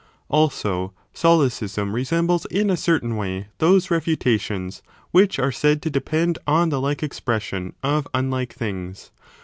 [0.29, 4.81] Also, Solecism resembles in a certain way those refutations
[5.11, 9.11] which are said to depend on the like expression of unlike things.